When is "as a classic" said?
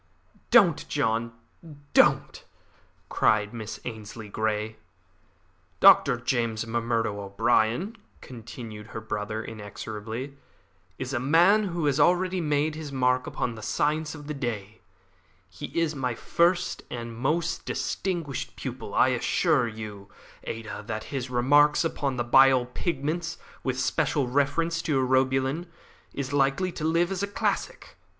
27.11-27.97